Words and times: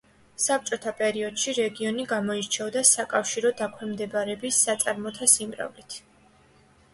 საბჭოთა 0.43 0.93
პერიოდში 1.01 1.53
რეგიონი 1.57 2.05
გამოირჩეოდა 2.11 2.83
საკავშირო 2.93 3.53
დაქვემდებარების 3.61 4.59
საწარმოთა 4.65 5.29
სიმრავლით. 5.35 6.01